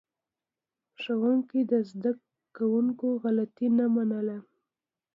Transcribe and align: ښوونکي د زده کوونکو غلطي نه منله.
ښوونکي 1.01 1.59
د 1.71 1.73
زده 1.91 2.11
کوونکو 2.55 3.07
غلطي 3.21 3.67
نه 3.77 3.85
منله. 3.95 4.37